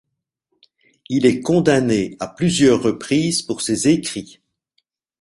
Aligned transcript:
Il 1.09 1.27
est 1.27 1.41
condamné 1.41 2.17
à 2.19 2.27
plusieurs 2.27 2.81
reprises 2.81 3.43
pour 3.43 3.61
ses 3.61 3.87
écrits. 3.87 4.39